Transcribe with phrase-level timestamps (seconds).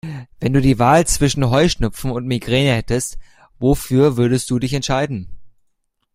[0.39, 3.19] Wenn du die Wahl zwischen Heuschnupfen und Migräne hättest,
[3.59, 5.29] wofür würdest du dich entscheiden?